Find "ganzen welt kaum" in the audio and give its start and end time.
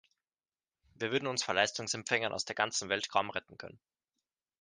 2.55-3.29